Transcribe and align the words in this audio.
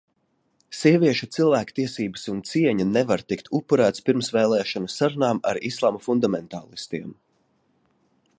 Sieviešu 0.77 1.27
cilvēktiesības 1.35 2.23
un 2.33 2.39
cieņa 2.51 2.87
nevar 2.95 3.25
tikt 3.33 3.53
upurētas 3.61 4.07
pirmsvēlēšanu 4.09 4.93
sarunām 4.97 5.45
ar 5.53 5.61
islama 5.73 6.03
fundamentālistiem. 6.09 7.15